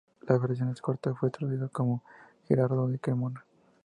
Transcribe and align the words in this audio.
La 0.27 0.35
versión 0.39 0.73
corta 0.81 1.13
fue 1.13 1.29
traducida 1.29 1.67
por 1.67 1.99
Gerardo 2.47 2.87
de 2.87 2.97
Cremona. 2.97 3.45